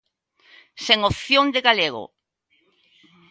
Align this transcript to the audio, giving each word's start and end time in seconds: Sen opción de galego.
Sen 0.85 0.99
opción 1.09 1.45
de 1.53 1.59
galego. 1.67 2.03